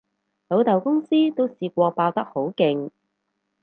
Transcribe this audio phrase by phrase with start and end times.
[0.47, 2.89] 老豆公司都試過爆得好勁